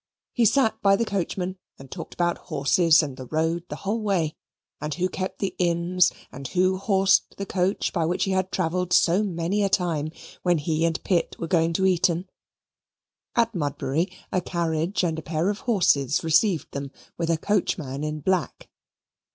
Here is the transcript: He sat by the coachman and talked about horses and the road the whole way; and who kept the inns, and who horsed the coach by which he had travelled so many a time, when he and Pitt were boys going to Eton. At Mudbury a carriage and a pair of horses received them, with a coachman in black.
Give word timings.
He 0.33 0.45
sat 0.45 0.81
by 0.81 0.95
the 0.95 1.05
coachman 1.05 1.59
and 1.77 1.91
talked 1.91 2.15
about 2.15 2.39
horses 2.49 3.03
and 3.03 3.17
the 3.17 3.27
road 3.27 3.65
the 3.69 3.75
whole 3.85 4.01
way; 4.01 4.35
and 4.81 4.91
who 4.95 5.07
kept 5.07 5.37
the 5.37 5.53
inns, 5.59 6.11
and 6.31 6.47
who 6.47 6.77
horsed 6.77 7.35
the 7.37 7.45
coach 7.45 7.93
by 7.93 8.05
which 8.07 8.23
he 8.23 8.31
had 8.31 8.51
travelled 8.51 8.93
so 8.93 9.21
many 9.21 9.61
a 9.61 9.69
time, 9.69 10.09
when 10.41 10.57
he 10.57 10.85
and 10.85 11.03
Pitt 11.03 11.35
were 11.37 11.45
boys 11.45 11.51
going 11.55 11.73
to 11.73 11.85
Eton. 11.85 12.27
At 13.35 13.53
Mudbury 13.53 14.11
a 14.31 14.41
carriage 14.41 15.03
and 15.03 15.19
a 15.19 15.21
pair 15.21 15.51
of 15.51 15.59
horses 15.59 16.23
received 16.23 16.71
them, 16.71 16.89
with 17.19 17.29
a 17.29 17.37
coachman 17.37 18.03
in 18.03 18.21
black. 18.21 18.71